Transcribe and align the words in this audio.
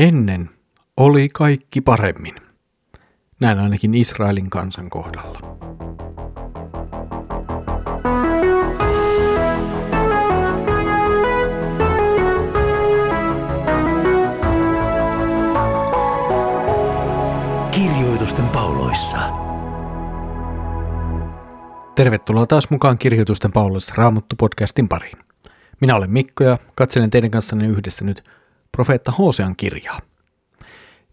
Ennen 0.00 0.50
oli 0.96 1.28
kaikki 1.28 1.80
paremmin. 1.80 2.34
Näin 3.40 3.58
ainakin 3.58 3.94
Israelin 3.94 4.50
kansan 4.50 4.90
kohdalla. 4.90 5.40
Kirjoitusten 17.70 18.48
pauloissa. 18.48 19.18
Tervetuloa 21.94 22.46
taas 22.46 22.70
mukaan 22.70 22.98
Kirjoitusten 22.98 23.52
pauloissa 23.52 23.94
Raamattu-podcastin 23.94 24.88
pariin. 24.88 25.18
Minä 25.80 25.96
olen 25.96 26.10
Mikko 26.10 26.44
ja 26.44 26.58
katselen 26.74 27.10
teidän 27.10 27.30
kanssanne 27.30 27.66
yhdessä 27.66 28.04
nyt 28.04 28.39
profeetta 28.72 29.12
Hosean 29.12 29.56
kirjaa. 29.56 30.00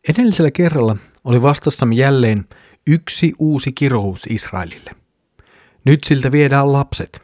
Edellisellä 0.09 0.51
kerralla 0.51 0.97
oli 1.23 1.41
vastassamme 1.41 1.95
jälleen 1.95 2.45
yksi 2.87 3.33
uusi 3.39 3.71
kirous 3.71 4.25
Israelille. 4.29 4.91
Nyt 5.85 6.03
siltä 6.03 6.31
viedään 6.31 6.73
lapset. 6.73 7.23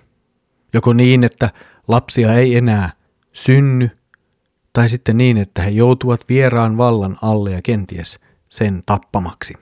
Joko 0.73 0.93
niin, 0.93 1.23
että 1.23 1.49
lapsia 1.87 2.33
ei 2.33 2.55
enää 2.55 2.91
synny, 3.31 3.89
tai 4.73 4.89
sitten 4.89 5.17
niin, 5.17 5.37
että 5.37 5.61
he 5.61 5.69
joutuvat 5.69 6.29
vieraan 6.29 6.77
vallan 6.77 7.17
alle 7.21 7.51
ja 7.51 7.61
kenties 7.61 8.19
sen 8.49 8.83
tappamaksi. 8.85 9.53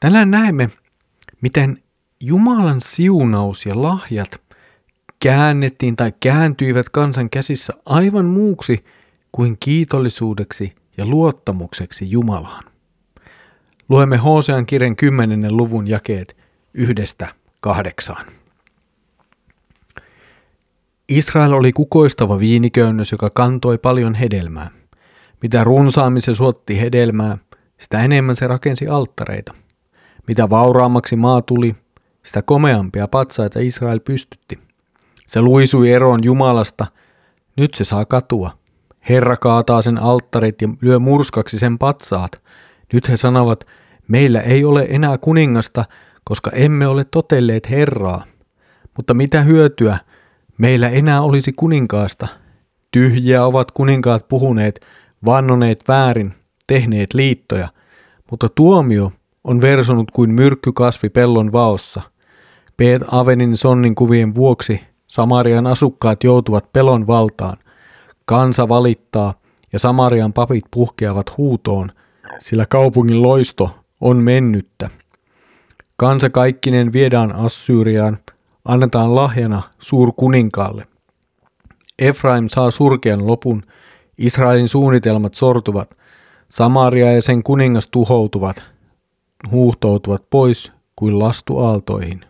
Tänään 0.00 0.30
näemme, 0.30 0.70
miten 1.40 1.82
Jumalan 2.20 2.80
siunaus 2.80 3.66
ja 3.66 3.82
lahjat 3.82 4.45
käännettiin 5.20 5.96
tai 5.96 6.12
kääntyivät 6.20 6.88
kansan 6.88 7.30
käsissä 7.30 7.72
aivan 7.86 8.26
muuksi 8.26 8.84
kuin 9.32 9.56
kiitollisuudeksi 9.60 10.74
ja 10.96 11.06
luottamukseksi 11.06 12.10
Jumalaan. 12.10 12.64
Luemme 13.88 14.16
Hosean 14.16 14.66
kirjan 14.66 14.96
10. 14.96 15.56
luvun 15.56 15.86
jakeet 15.86 16.36
yhdestä 16.74 17.28
kahdeksaan. 17.60 18.26
Israel 21.08 21.52
oli 21.52 21.72
kukoistava 21.72 22.38
viiniköynnös, 22.38 23.12
joka 23.12 23.30
kantoi 23.30 23.78
paljon 23.78 24.14
hedelmää. 24.14 24.70
Mitä 25.42 25.64
runsaammin 25.64 26.22
se 26.22 26.34
suotti 26.34 26.80
hedelmää, 26.80 27.38
sitä 27.78 28.04
enemmän 28.04 28.36
se 28.36 28.46
rakensi 28.46 28.88
alttareita. 28.88 29.54
Mitä 30.28 30.50
vauraammaksi 30.50 31.16
maa 31.16 31.42
tuli, 31.42 31.76
sitä 32.22 32.42
komeampia 32.42 33.08
patsaita 33.08 33.60
Israel 33.60 34.00
pystytti. 34.00 34.65
Se 35.26 35.40
luisui 35.40 35.90
eroon 35.90 36.20
Jumalasta, 36.24 36.86
nyt 37.56 37.74
se 37.74 37.84
saa 37.84 38.04
katua. 38.04 38.50
Herra 39.08 39.36
kaataa 39.36 39.82
sen 39.82 40.02
alttarit 40.02 40.62
ja 40.62 40.68
lyö 40.80 40.98
murskaksi 40.98 41.58
sen 41.58 41.78
patsaat. 41.78 42.42
Nyt 42.92 43.08
he 43.08 43.16
sanovat, 43.16 43.66
meillä 44.08 44.40
ei 44.40 44.64
ole 44.64 44.86
enää 44.90 45.18
kuningasta, 45.18 45.84
koska 46.24 46.50
emme 46.50 46.86
ole 46.86 47.04
totelleet 47.04 47.70
Herraa. 47.70 48.24
Mutta 48.96 49.14
mitä 49.14 49.42
hyötyä, 49.42 49.98
meillä 50.58 50.88
enää 50.88 51.20
olisi 51.20 51.52
kuninkaasta. 51.52 52.28
Tyhjiä 52.90 53.44
ovat 53.44 53.70
kuninkaat 53.70 54.28
puhuneet, 54.28 54.80
vannoneet 55.24 55.84
väärin, 55.88 56.34
tehneet 56.66 57.14
liittoja, 57.14 57.68
mutta 58.30 58.48
tuomio 58.48 59.12
on 59.44 59.60
versonut 59.60 60.10
kuin 60.10 60.30
myrkkykasvi 60.34 61.08
pellon 61.08 61.52
vaossa. 61.52 62.02
Peet 62.76 63.02
Avenin 63.10 63.56
sonnin 63.56 63.94
kuvien 63.94 64.34
vuoksi 64.34 64.80
Samarian 65.06 65.66
asukkaat 65.66 66.24
joutuvat 66.24 66.72
pelon 66.72 67.06
valtaan. 67.06 67.58
Kansa 68.24 68.68
valittaa 68.68 69.34
ja 69.72 69.78
Samarian 69.78 70.32
papit 70.32 70.64
puhkeavat 70.70 71.36
huutoon, 71.36 71.92
sillä 72.40 72.66
kaupungin 72.66 73.22
loisto 73.22 73.70
on 74.00 74.16
mennyttä. 74.16 74.90
Kansa 75.96 76.30
kaikkinen 76.30 76.92
viedään 76.92 77.32
Assyriaan, 77.32 78.18
annetaan 78.64 79.14
lahjana 79.14 79.62
suurkuninkaalle. 79.78 80.86
Efraim 81.98 82.48
saa 82.48 82.70
surkean 82.70 83.26
lopun, 83.26 83.62
Israelin 84.18 84.68
suunnitelmat 84.68 85.34
sortuvat, 85.34 85.96
Samaria 86.48 87.12
ja 87.12 87.22
sen 87.22 87.42
kuningas 87.42 87.88
tuhoutuvat, 87.88 88.62
huuhtoutuvat 89.50 90.30
pois 90.30 90.72
kuin 90.96 91.18
lastu 91.18 91.58
aaltoihin. 91.58 92.24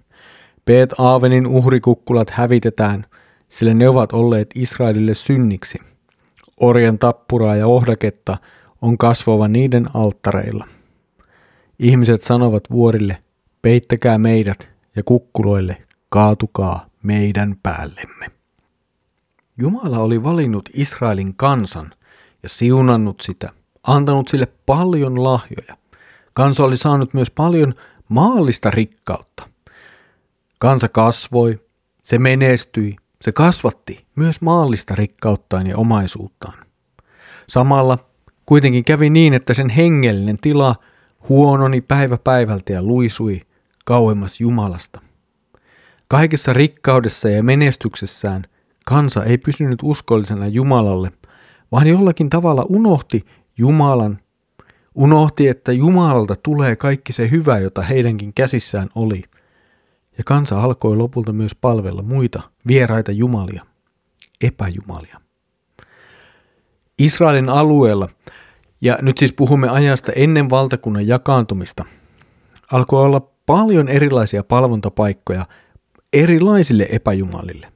Peet 0.66 0.94
Aavenin 0.98 1.46
uhrikukkulat 1.46 2.30
hävitetään, 2.30 3.06
sillä 3.48 3.74
ne 3.74 3.88
ovat 3.88 4.12
olleet 4.12 4.50
Israelille 4.54 5.14
synniksi. 5.14 5.78
Orjan 6.60 6.98
tappuraa 6.98 7.56
ja 7.56 7.66
ohdaketta 7.66 8.36
on 8.82 8.98
kasvava 8.98 9.48
niiden 9.48 9.86
alttareilla. 9.94 10.68
Ihmiset 11.78 12.22
sanovat 12.22 12.64
vuorille, 12.70 13.18
peittäkää 13.62 14.18
meidät, 14.18 14.68
ja 14.96 15.02
kukkuloille, 15.02 15.76
kaatukaa 16.08 16.86
meidän 17.02 17.56
päällemme. 17.62 18.26
Jumala 19.58 19.98
oli 19.98 20.22
valinnut 20.22 20.68
Israelin 20.74 21.36
kansan 21.36 21.92
ja 22.42 22.48
siunannut 22.48 23.20
sitä, 23.20 23.52
antanut 23.82 24.28
sille 24.28 24.48
paljon 24.66 25.24
lahjoja. 25.24 25.76
Kansa 26.32 26.64
oli 26.64 26.76
saanut 26.76 27.14
myös 27.14 27.30
paljon 27.30 27.74
maallista 28.08 28.70
rikkautta– 28.70 29.35
Kansa 30.58 30.88
kasvoi, 30.88 31.60
se 32.02 32.18
menestyi, 32.18 32.96
se 33.22 33.32
kasvatti 33.32 34.06
myös 34.16 34.40
maallista 34.40 34.94
rikkauttaan 34.94 35.66
ja 35.66 35.76
omaisuuttaan. 35.76 36.58
Samalla 37.48 37.98
kuitenkin 38.46 38.84
kävi 38.84 39.10
niin, 39.10 39.34
että 39.34 39.54
sen 39.54 39.68
hengellinen 39.68 40.38
tila 40.38 40.76
huononi 41.28 41.80
päivä 41.80 42.18
päivältä 42.24 42.72
ja 42.72 42.82
luisui 42.82 43.40
kauemmas 43.84 44.40
Jumalasta. 44.40 45.00
Kaikessa 46.08 46.52
rikkaudessa 46.52 47.28
ja 47.28 47.42
menestyksessään 47.42 48.44
kansa 48.86 49.24
ei 49.24 49.38
pysynyt 49.38 49.78
uskollisena 49.82 50.46
Jumalalle, 50.46 51.12
vaan 51.72 51.86
jollakin 51.86 52.30
tavalla 52.30 52.66
unohti 52.68 53.26
Jumalan, 53.58 54.18
unohti, 54.94 55.48
että 55.48 55.72
Jumalalta 55.72 56.34
tulee 56.42 56.76
kaikki 56.76 57.12
se 57.12 57.30
hyvä, 57.30 57.58
jota 57.58 57.82
heidänkin 57.82 58.34
käsissään 58.34 58.88
oli– 58.94 59.22
ja 60.18 60.24
kansa 60.24 60.60
alkoi 60.60 60.96
lopulta 60.96 61.32
myös 61.32 61.54
palvella 61.54 62.02
muita 62.02 62.42
vieraita 62.66 63.12
jumalia, 63.12 63.66
epäjumalia. 64.40 65.20
Israelin 66.98 67.48
alueella, 67.48 68.08
ja 68.80 68.98
nyt 69.02 69.18
siis 69.18 69.32
puhumme 69.32 69.68
ajasta 69.68 70.12
ennen 70.12 70.50
valtakunnan 70.50 71.06
jakaantumista, 71.06 71.84
alkoi 72.72 73.02
olla 73.02 73.20
paljon 73.46 73.88
erilaisia 73.88 74.44
palvontapaikkoja 74.44 75.46
erilaisille 76.12 76.86
epäjumalille. 76.90 77.72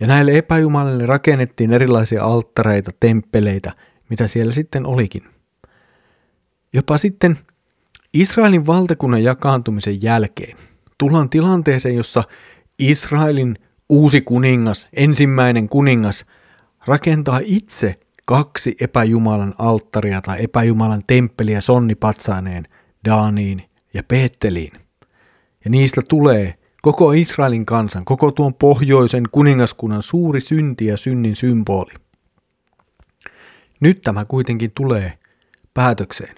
Ja 0.00 0.06
näille 0.06 0.38
epäjumalille 0.38 1.06
rakennettiin 1.06 1.72
erilaisia 1.72 2.24
alttareita, 2.24 2.90
temppeleitä, 3.00 3.72
mitä 4.08 4.26
siellä 4.26 4.52
sitten 4.52 4.86
olikin. 4.86 5.22
Jopa 6.72 6.98
sitten 6.98 7.38
Israelin 8.14 8.66
valtakunnan 8.66 9.22
jakaantumisen 9.22 10.02
jälkeen– 10.02 10.56
tullaan 11.02 11.30
tilanteeseen, 11.30 11.96
jossa 11.96 12.24
Israelin 12.78 13.58
uusi 13.88 14.20
kuningas, 14.20 14.88
ensimmäinen 14.92 15.68
kuningas, 15.68 16.26
rakentaa 16.86 17.40
itse 17.44 18.00
kaksi 18.24 18.76
epäjumalan 18.80 19.54
alttaria 19.58 20.20
tai 20.20 20.44
epäjumalan 20.44 21.02
temppeliä 21.06 21.60
sonnipatsaaneen 21.60 22.68
Daaniin 23.04 23.62
ja 23.94 24.02
Peetteliin. 24.02 24.72
Ja 25.64 25.70
niistä 25.70 26.00
tulee 26.08 26.54
koko 26.82 27.12
Israelin 27.12 27.66
kansan, 27.66 28.04
koko 28.04 28.30
tuon 28.30 28.54
pohjoisen 28.54 29.24
kuningaskunnan 29.32 30.02
suuri 30.02 30.40
synti 30.40 30.86
ja 30.86 30.96
synnin 30.96 31.36
symboli. 31.36 31.92
Nyt 33.80 34.00
tämä 34.00 34.24
kuitenkin 34.24 34.72
tulee 34.74 35.18
päätökseen. 35.74 36.36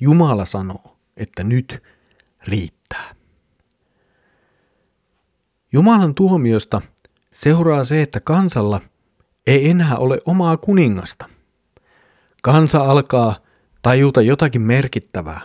Jumala 0.00 0.44
sanoo, 0.44 0.96
että 1.16 1.44
nyt 1.44 1.82
riittää. 2.46 3.19
Jumalan 5.72 6.14
tuomiosta 6.14 6.82
seuraa 7.32 7.84
se, 7.84 8.02
että 8.02 8.20
kansalla 8.20 8.80
ei 9.46 9.70
enää 9.70 9.96
ole 9.96 10.18
omaa 10.24 10.56
kuningasta. 10.56 11.28
Kansa 12.42 12.78
alkaa 12.78 13.36
tajuta 13.82 14.22
jotakin 14.22 14.62
merkittävää. 14.62 15.40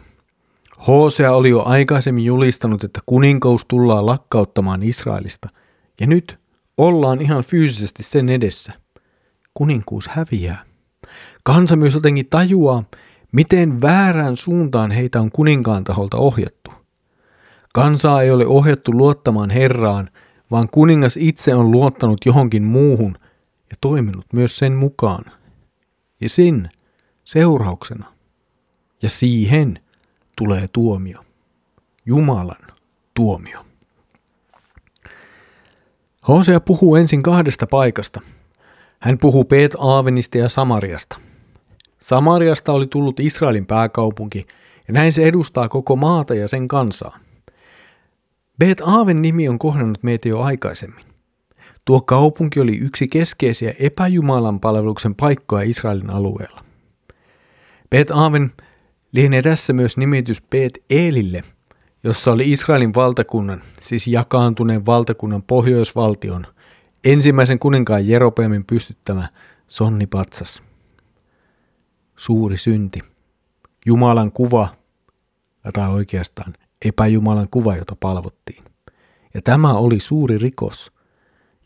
Hosea 0.88 1.32
oli 1.32 1.50
jo 1.50 1.64
aikaisemmin 1.64 2.26
julistanut, 2.26 2.84
että 2.84 3.00
kuninkous 3.06 3.66
tullaan 3.66 4.06
lakkauttamaan 4.06 4.84
Israelista, 4.84 5.50
ja 6.02 6.08
nyt 6.08 6.40
ollaan 6.78 7.22
ihan 7.22 7.44
fyysisesti 7.44 8.04
sen 8.04 8.30
edessä. 8.30 8.74
Kuninkuus 9.54 10.08
häviää. 10.08 10.64
Kansa 11.44 11.76
myös 11.76 11.94
jotenkin 11.94 12.28
tajuaa, 12.30 12.84
miten 13.32 13.82
väärään 13.82 14.36
suuntaan 14.36 14.92
heitä 14.92 15.22
on 15.22 15.32
kuninkaan 15.32 15.84
taholta 15.84 16.18
ohjattu. 16.18 16.72
Kansaa 17.76 18.22
ei 18.22 18.32
ole 18.32 18.46
ohjattu 18.46 18.92
luottamaan 18.92 19.50
Herraan, 19.50 20.10
vaan 20.52 20.70
kuningas 20.70 21.18
itse 21.18 21.56
on 21.56 21.72
luottanut 21.72 22.26
johonkin 22.26 22.64
muuhun 22.64 23.16
ja 23.70 23.76
toiminut 23.82 24.26
myös 24.34 24.58
sen 24.58 24.74
mukaan. 24.74 25.26
ja 26.22 26.30
sen 26.30 26.70
seurauksena. 27.24 28.14
Ja 29.02 29.10
siihen 29.10 29.80
tulee 30.38 30.68
tuomio. 30.68 31.20
Jumalan 32.06 32.68
tuomio. 33.14 33.66
Hosea 36.28 36.60
puhuu 36.60 36.96
ensin 36.96 37.24
kahdesta 37.24 37.68
paikasta. 37.68 38.22
Hän 39.00 39.18
puhuu 39.18 39.44
Peet 39.44 39.76
Aavenista 39.80 40.38
ja 40.38 40.50
Samariasta. 40.50 41.20
Samariasta 42.02 42.72
oli 42.72 42.88
tullut 42.88 43.20
Israelin 43.20 43.66
pääkaupunki, 43.66 44.46
ja 44.88 44.94
näin 44.94 45.14
se 45.14 45.26
edustaa 45.26 45.70
koko 45.70 45.96
maata 45.96 46.36
ja 46.36 46.48
sen 46.48 46.68
kansaa. 46.68 47.25
Beet 48.60 48.82
Aaven 48.86 49.22
nimi 49.22 49.50
on 49.50 49.60
kohdannut 49.60 50.04
meitä 50.04 50.30
jo 50.30 50.42
aikaisemmin. 50.42 51.06
Tuo 51.86 52.02
kaupunki 52.02 52.60
oli 52.60 52.78
yksi 52.78 53.08
keskeisiä 53.08 53.74
epäjumalan 53.80 54.60
palveluksen 54.60 55.16
paikkoja 55.16 55.70
Israelin 55.70 56.10
alueella. 56.10 56.64
Beet 57.90 58.12
Aaven 58.12 58.52
lienee 59.12 59.42
tässä 59.42 59.74
myös 59.74 59.98
nimitys 59.98 60.42
Beet 60.42 60.84
Eelille, 60.90 61.44
jossa 62.04 62.32
oli 62.32 62.52
Israelin 62.52 62.94
valtakunnan, 62.94 63.62
siis 63.82 64.08
jakaantuneen 64.08 64.86
valtakunnan 64.86 65.44
pohjoisvaltion, 65.44 66.46
ensimmäisen 67.06 67.60
kuninkaan 67.60 68.08
Jeropeamin 68.08 68.66
pystyttämä 68.66 69.30
sonnipatsas. 69.68 70.62
Suuri 72.16 72.58
synti. 72.58 73.00
Jumalan 73.86 74.32
kuva, 74.32 74.68
tai 75.74 75.90
oikeastaan 75.90 76.54
epäjumalan 76.86 77.48
kuva, 77.52 77.76
jota 77.76 77.96
palvottiin. 78.00 78.64
Ja 79.34 79.42
tämä 79.42 79.74
oli 79.74 80.00
suuri 80.00 80.38
rikos 80.38 80.92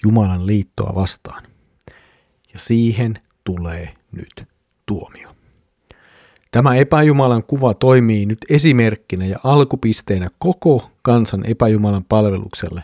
Jumalan 0.04 0.48
liittoa 0.48 0.96
vastaan. 0.96 1.44
Ja 2.54 2.60
siihen 2.60 3.20
tulee 3.44 3.94
nyt 4.12 4.48
tuomio. 4.86 5.30
Tämä 6.52 6.76
epäjumalan 6.76 7.44
kuva 7.44 7.74
toimii 7.74 8.26
nyt 8.26 8.38
esimerkkinä 8.50 9.26
ja 9.26 9.40
alkupisteenä 9.44 10.30
koko 10.40 10.92
kansan 11.02 11.46
epäjumalan 11.46 12.06
palvelukselle, 12.10 12.84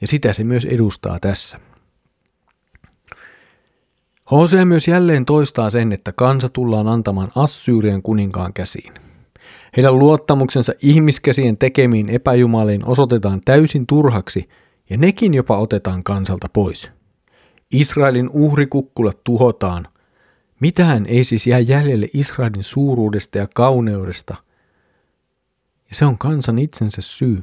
ja 0.00 0.06
sitä 0.06 0.32
se 0.32 0.44
myös 0.44 0.64
edustaa 0.64 1.20
tässä. 1.20 1.60
Hosea 4.30 4.64
myös 4.66 4.88
jälleen 4.88 5.24
toistaa 5.24 5.70
sen, 5.70 5.92
että 5.92 6.12
kansa 6.12 6.48
tullaan 6.48 6.88
antamaan 6.88 7.32
Assyrian 7.34 8.02
kuninkaan 8.02 8.52
käsiin. 8.52 8.94
Heidän 9.76 9.98
luottamuksensa 9.98 10.72
ihmiskäsien 10.82 11.58
tekemiin 11.58 12.08
epäjumaliin 12.08 12.84
osoitetaan 12.84 13.40
täysin 13.44 13.86
turhaksi 13.86 14.48
ja 14.90 14.96
nekin 14.96 15.34
jopa 15.34 15.58
otetaan 15.58 16.04
kansalta 16.04 16.48
pois. 16.52 16.90
Israelin 17.70 18.30
uhrikukkulat 18.32 19.24
tuhotaan. 19.24 19.88
Mitään 20.60 21.06
ei 21.06 21.24
siis 21.24 21.46
jää 21.46 21.58
jäljelle 21.58 22.08
Israelin 22.14 22.64
suuruudesta 22.64 23.38
ja 23.38 23.48
kauneudesta. 23.54 24.36
Ja 25.88 25.94
se 25.94 26.04
on 26.04 26.18
kansan 26.18 26.58
itsensä 26.58 27.02
syy. 27.02 27.42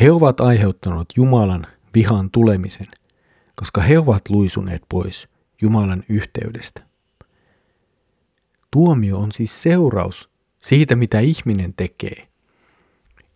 He 0.00 0.10
ovat 0.10 0.40
aiheuttaneet 0.40 1.08
Jumalan 1.16 1.66
vihan 1.94 2.30
tulemisen, 2.30 2.86
koska 3.56 3.80
he 3.80 3.98
ovat 3.98 4.30
luisuneet 4.30 4.82
pois 4.88 5.28
Jumalan 5.62 6.04
yhteydestä. 6.08 6.82
Tuomio 8.70 9.18
on 9.18 9.32
siis 9.32 9.62
seuraus 9.62 10.31
siitä, 10.62 10.96
mitä 10.96 11.20
ihminen 11.20 11.74
tekee, 11.74 12.28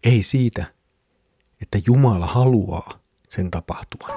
ei 0.05 0.23
siitä, 0.23 0.64
että 1.62 1.78
Jumala 1.87 2.26
haluaa 2.26 3.00
sen 3.28 3.50
tapahtuvan. 3.50 4.11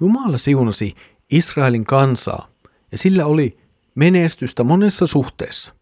Jumala 0.00 0.38
siunasi 0.38 0.94
Israelin 1.30 1.84
kansaa 1.84 2.48
ja 2.92 2.98
sillä 2.98 3.26
oli 3.26 3.58
menestystä 3.94 4.64
monessa 4.64 5.06
suhteessa. 5.06 5.74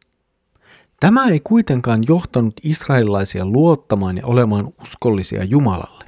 Tämä 1.00 1.26
ei 1.28 1.40
kuitenkaan 1.40 2.02
johtanut 2.08 2.60
israelilaisia 2.62 3.46
luottamaan 3.46 4.16
ja 4.16 4.26
olemaan 4.26 4.68
uskollisia 4.80 5.44
Jumalalle. 5.44 6.04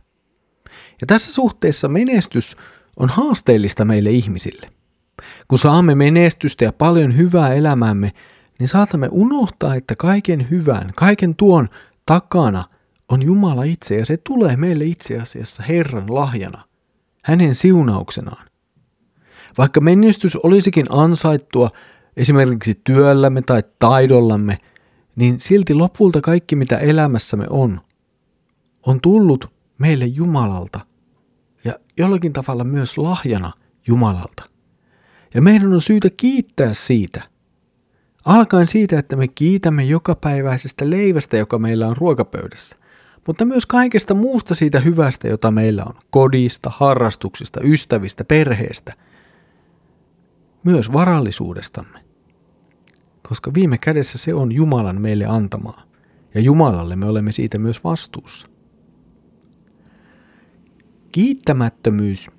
Ja 1.01 1.07
tässä 1.07 1.33
suhteessa 1.33 1.89
menestys 1.89 2.57
on 2.97 3.09
haasteellista 3.09 3.85
meille 3.85 4.11
ihmisille. 4.11 4.71
Kun 5.49 5.59
saamme 5.59 5.95
menestystä 5.95 6.65
ja 6.65 6.73
paljon 6.73 7.17
hyvää 7.17 7.55
elämäämme, 7.55 8.13
niin 8.59 8.69
saatamme 8.69 9.09
unohtaa, 9.11 9.75
että 9.75 9.97
kaiken 9.97 10.51
hyvän, 10.51 10.93
kaiken 10.97 11.37
tuon 11.37 11.69
takana 12.07 12.65
on 13.09 13.23
Jumala 13.23 13.65
itse 13.65 13.97
ja 13.97 14.07
se 14.07 14.17
tulee 14.17 14.57
meille 14.57 14.85
itse 14.85 15.21
asiassa 15.21 15.63
Herran 15.63 16.15
lahjana, 16.15 16.65
hänen 17.25 17.55
siunauksenaan. 17.55 18.47
Vaikka 19.59 19.81
menestys 19.81 20.37
olisikin 20.37 20.87
ansaittua 20.91 21.71
esimerkiksi 22.17 22.81
työllämme 22.85 23.43
tai 23.43 23.63
taidollamme, 23.79 24.59
niin 25.17 25.41
silti 25.41 25.75
lopulta 25.75 26.21
kaikki 26.21 26.57
mitä 26.57 26.79
elämässämme 26.79 27.47
on, 27.51 27.81
on 28.87 29.01
tullut 29.01 29.53
meille 29.79 30.05
Jumalalta 30.05 30.81
ja 31.65 31.73
jollakin 31.99 32.33
tavalla 32.33 32.65
myös 32.65 32.99
lahjana 32.99 33.53
Jumalalta. 33.87 34.45
Ja 35.35 35.43
meidän 35.43 35.73
on 35.73 35.81
syytä 35.81 36.11
kiittää 36.17 36.75
siitä. 36.75 37.23
Alkaen 38.25 38.69
siitä, 38.69 38.99
että 38.99 39.17
me 39.17 39.29
kiitämme 39.29 39.85
jokapäiväisestä 39.85 40.91
leivästä, 40.91 41.37
joka 41.37 41.59
meillä 41.59 41.87
on 41.87 41.97
ruokapöydässä, 41.97 42.77
mutta 43.27 43.45
myös 43.45 43.67
kaikesta 43.67 44.15
muusta 44.15 44.55
siitä 44.55 44.81
hyvästä, 44.81 45.29
jota 45.29 45.51
meillä 45.51 45.85
on 45.85 45.95
kodista, 46.11 46.71
harrastuksista, 46.77 47.61
ystävistä, 47.65 48.25
perheestä, 48.25 48.93
myös 50.65 50.93
varallisuudestamme. 50.93 51.99
Koska 53.29 53.55
viime 53.55 53.79
kädessä 53.79 54.19
se 54.19 54.35
on 54.35 54.53
Jumalan 54.53 55.01
meille 55.01 55.25
antamaa, 55.27 55.83
ja 56.35 56.41
Jumalalle 56.41 56.97
me 56.97 57.07
olemme 57.07 57.33
siitä 57.33 57.59
myös 57.59 57.85
vastuussa. 57.85 58.52
Kiittämättömyys 61.13 62.31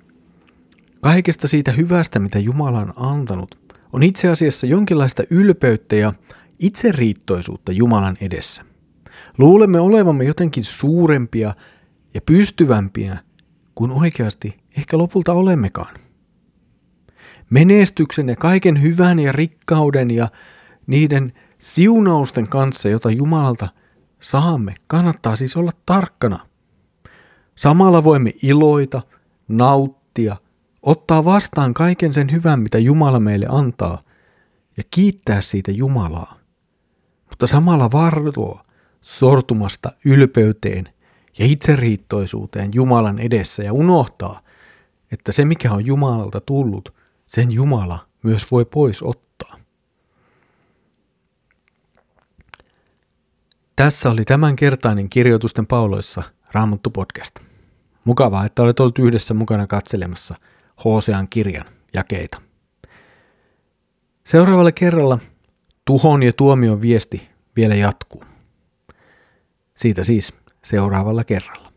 kaikesta 1.00 1.48
siitä 1.48 1.72
hyvästä, 1.72 2.18
mitä 2.18 2.38
Jumala 2.38 2.80
on 2.80 2.92
antanut, 2.96 3.58
on 3.92 4.02
itse 4.02 4.28
asiassa 4.28 4.66
jonkinlaista 4.66 5.22
ylpeyttä 5.30 5.96
ja 5.96 6.12
itseriittoisuutta 6.58 7.72
Jumalan 7.72 8.16
edessä. 8.20 8.62
Luulemme 9.38 9.80
olevamme 9.80 10.24
jotenkin 10.24 10.64
suurempia 10.64 11.54
ja 12.14 12.20
pystyvämpiä 12.20 13.18
kuin 13.74 13.90
oikeasti 13.90 14.58
ehkä 14.78 14.98
lopulta 14.98 15.32
olemmekaan. 15.32 15.94
Menestyksen 17.50 18.28
ja 18.28 18.36
kaiken 18.36 18.82
hyvän 18.82 19.18
ja 19.18 19.32
rikkauden 19.32 20.10
ja 20.10 20.28
niiden 20.86 21.32
siunausten 21.58 22.48
kanssa, 22.48 22.88
jota 22.88 23.10
Jumalalta 23.10 23.68
saamme, 24.20 24.74
kannattaa 24.86 25.36
siis 25.36 25.56
olla 25.56 25.72
tarkkana– 25.86 26.38
Samalla 27.56 28.04
voimme 28.04 28.32
iloita, 28.42 29.02
nauttia, 29.48 30.36
ottaa 30.82 31.24
vastaan 31.24 31.74
kaiken 31.74 32.12
sen 32.12 32.32
hyvän, 32.32 32.60
mitä 32.60 32.78
Jumala 32.78 33.20
meille 33.20 33.46
antaa, 33.48 34.02
ja 34.76 34.82
kiittää 34.90 35.40
siitä 35.40 35.70
Jumalaa. 35.70 36.38
Mutta 37.28 37.46
samalla 37.46 37.92
varoa 37.92 38.64
sortumasta 39.00 39.92
ylpeyteen 40.04 40.88
ja 41.38 41.46
itseriittoisuuteen 41.46 42.70
Jumalan 42.74 43.18
edessä 43.18 43.62
ja 43.62 43.72
unohtaa, 43.72 44.40
että 45.12 45.32
se 45.32 45.44
mikä 45.44 45.72
on 45.72 45.86
Jumalalta 45.86 46.40
tullut, 46.40 46.94
sen 47.26 47.52
Jumala 47.52 48.06
myös 48.22 48.50
voi 48.50 48.64
pois 48.64 49.02
ottaa. 49.02 49.56
Tässä 53.76 54.10
oli 54.10 54.24
tämänkertainen 54.24 55.08
kirjoitusten 55.08 55.66
pauloissa 55.66 56.22
Raamattu 56.54 56.90
podcast. 56.90 57.34
Mukavaa, 58.04 58.46
että 58.46 58.62
olet 58.62 58.80
ollut 58.80 58.98
yhdessä 58.98 59.34
mukana 59.34 59.66
katselemassa 59.66 60.34
Hosean 60.84 61.28
kirjan 61.28 61.64
jakeita. 61.94 62.40
Seuraavalla 64.24 64.72
kerralla 64.72 65.18
tuhon 65.84 66.22
ja 66.22 66.32
tuomion 66.32 66.80
viesti 66.80 67.28
vielä 67.56 67.74
jatkuu. 67.74 68.24
Siitä 69.74 70.04
siis 70.04 70.34
seuraavalla 70.64 71.24
kerralla. 71.24 71.72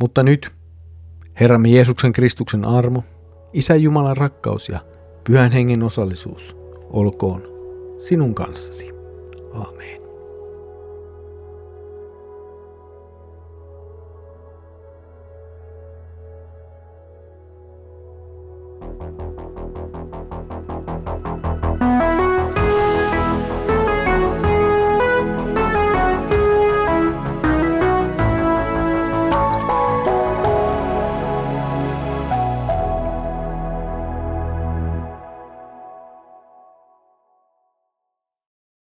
Mutta 0.00 0.22
nyt 0.22 0.52
Herramme 1.40 1.68
Jeesuksen 1.68 2.12
Kristuksen 2.12 2.64
armo, 2.64 3.04
Isä 3.52 3.74
Jumalan 3.74 4.16
rakkaus 4.16 4.68
ja 4.68 4.80
Pyhän 5.26 5.52
Hengen 5.52 5.82
osallisuus 5.82 6.56
olkoon 6.90 7.42
sinun 7.98 8.34
kanssasi. 8.34 8.90
Aamen. 9.52 10.03